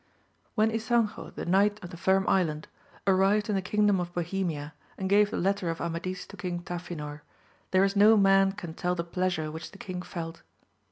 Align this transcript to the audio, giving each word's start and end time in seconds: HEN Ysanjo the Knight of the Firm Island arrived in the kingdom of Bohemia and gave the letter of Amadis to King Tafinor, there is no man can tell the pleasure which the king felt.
HEN 0.57 0.71
Ysanjo 0.71 1.29
the 1.35 1.45
Knight 1.45 1.77
of 1.83 1.91
the 1.91 1.95
Firm 1.95 2.27
Island 2.27 2.67
arrived 3.05 3.49
in 3.49 3.55
the 3.55 3.61
kingdom 3.61 3.99
of 3.99 4.11
Bohemia 4.15 4.73
and 4.97 5.07
gave 5.07 5.29
the 5.29 5.37
letter 5.37 5.69
of 5.69 5.79
Amadis 5.79 6.25
to 6.25 6.37
King 6.37 6.63
Tafinor, 6.63 7.21
there 7.69 7.83
is 7.83 7.95
no 7.95 8.17
man 8.17 8.51
can 8.53 8.73
tell 8.73 8.95
the 8.95 9.03
pleasure 9.03 9.51
which 9.51 9.69
the 9.69 9.77
king 9.77 10.01
felt. 10.01 10.41